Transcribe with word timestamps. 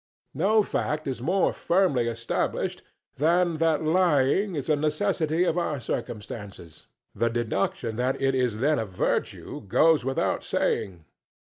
]No 0.47 0.63
fact 0.63 1.07
is 1.07 1.21
more 1.21 1.53
firmly 1.53 2.07
established 2.07 2.81
than 3.17 3.57
that 3.57 3.83
lying 3.83 4.55
is 4.55 4.67
a 4.67 4.75
necessity 4.75 5.43
of 5.43 5.59
our 5.59 5.79
circumstances 5.79 6.87
the 7.13 7.29
deduction 7.29 7.97
that 7.97 8.19
it 8.19 8.33
is 8.33 8.57
then 8.61 8.79
a 8.79 8.85
Virtue 8.87 9.61
goes 9.67 10.03
without 10.03 10.43
saying. 10.43 11.05